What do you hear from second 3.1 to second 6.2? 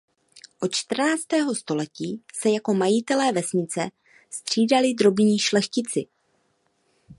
vesnice střídali drobní šlechtici.